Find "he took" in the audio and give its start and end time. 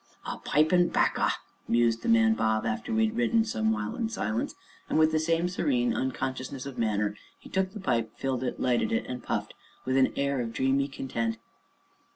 7.37-7.69